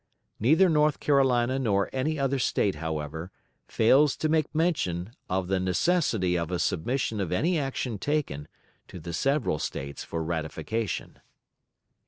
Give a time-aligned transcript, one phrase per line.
[0.39, 3.31] Neither North Carolina nor any other State, however,
[3.67, 8.47] fails to make mention of the necessity of a submission of any action taken
[8.87, 11.19] to the several States for ratification.)